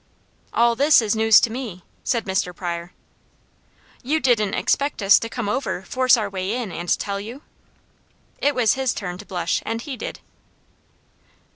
[0.51, 2.55] "All this is news to me," said Mr.
[2.55, 2.91] Pryor.
[4.01, 7.43] "You didn't expect us to come over, force our way in and tell you?"
[8.39, 10.19] It was his turn to blush and he did.